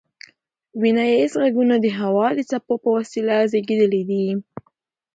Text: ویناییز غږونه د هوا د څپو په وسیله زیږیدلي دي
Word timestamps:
ویناییز 0.81 1.33
غږونه 1.41 1.75
د 1.79 1.85
هوا 1.99 2.27
د 2.33 2.39
څپو 2.49 2.73
په 2.83 2.89
وسیله 2.97 3.35
زیږیدلي 3.51 4.01
دي 4.09 4.25